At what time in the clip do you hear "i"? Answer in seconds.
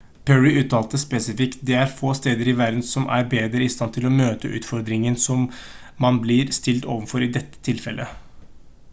2.53-2.55, 3.65-3.67, 7.27-7.29